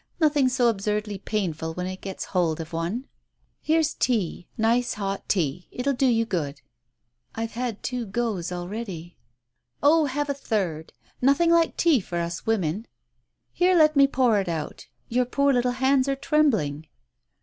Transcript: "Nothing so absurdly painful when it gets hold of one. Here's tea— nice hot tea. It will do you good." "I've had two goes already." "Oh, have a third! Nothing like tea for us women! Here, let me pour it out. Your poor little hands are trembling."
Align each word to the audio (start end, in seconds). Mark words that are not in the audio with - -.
"Nothing 0.19 0.49
so 0.49 0.67
absurdly 0.67 1.19
painful 1.19 1.75
when 1.75 1.85
it 1.85 2.01
gets 2.01 2.25
hold 2.33 2.59
of 2.59 2.73
one. 2.73 3.05
Here's 3.61 3.93
tea— 3.93 4.47
nice 4.67 4.95
hot 4.95 5.29
tea. 5.29 5.67
It 5.69 5.85
will 5.85 5.93
do 5.93 6.07
you 6.07 6.25
good." 6.25 6.59
"I've 7.35 7.51
had 7.51 7.83
two 7.83 8.07
goes 8.07 8.51
already." 8.51 9.15
"Oh, 9.83 10.05
have 10.05 10.27
a 10.27 10.33
third! 10.33 10.91
Nothing 11.21 11.51
like 11.51 11.77
tea 11.77 11.99
for 11.99 12.17
us 12.17 12.47
women! 12.47 12.87
Here, 13.51 13.75
let 13.75 13.95
me 13.95 14.07
pour 14.07 14.39
it 14.39 14.49
out. 14.49 14.87
Your 15.07 15.25
poor 15.25 15.53
little 15.53 15.73
hands 15.73 16.07
are 16.09 16.15
trembling." 16.15 16.87